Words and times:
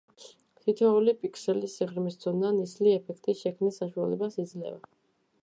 თითოელი 0.61 1.13
პიქსელის 1.25 1.75
სიღრმის 1.81 2.17
ცოდნა 2.25 2.51
ნისლი 2.57 2.95
ეფექტის 2.95 3.45
შექმნის 3.45 3.79
საშუალებას 3.83 4.41
იძლევა. 4.47 4.83